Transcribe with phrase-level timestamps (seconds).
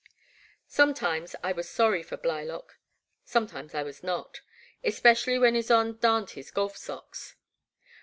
[0.67, 2.79] Sometimes I was sorry for Blylock,
[3.23, 4.41] sometimes I was not,
[4.83, 7.35] especially when Ysonde darned his golf stockings.